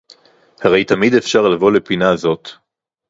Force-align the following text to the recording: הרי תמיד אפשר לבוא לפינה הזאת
הרי 0.61 0.85
תמיד 0.85 1.13
אפשר 1.13 1.41
לבוא 1.41 1.71
לפינה 1.71 2.09
הזאת 2.11 2.49